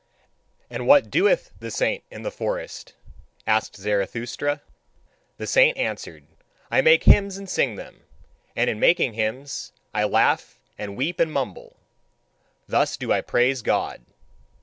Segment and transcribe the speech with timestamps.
[0.67, 2.95] "And what doeth the saint in the forest?"
[3.45, 4.63] asked Zarathustra.
[5.37, 6.25] The saint answered:
[6.71, 8.01] "I make hymns and sing them;
[8.55, 11.77] and in making hymns I laugh and weep and mumble:
[12.67, 14.01] thus do I praise God.